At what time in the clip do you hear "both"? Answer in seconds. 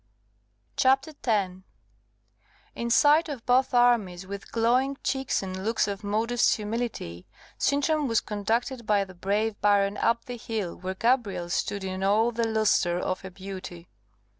3.45-3.71